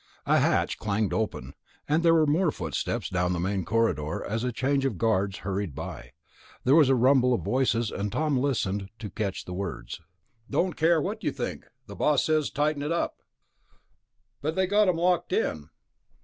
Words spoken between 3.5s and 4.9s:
corridor as a change